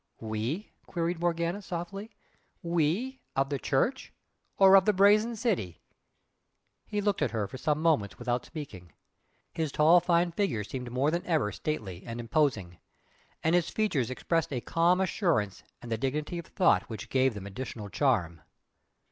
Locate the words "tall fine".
9.71-10.31